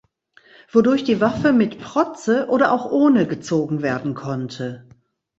[0.71, 4.89] Wodurch die Waffe mit Protze oder auch ohne gezogen werden konnte.